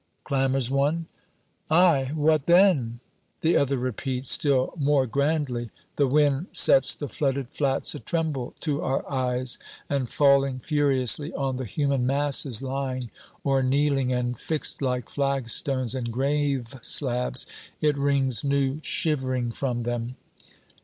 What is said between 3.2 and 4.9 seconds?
the other repeats, still